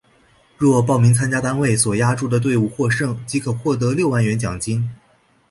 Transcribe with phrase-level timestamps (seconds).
[0.57, 4.89] 若报名参加单位所押注的队伍获胜即可获得六万元奖金。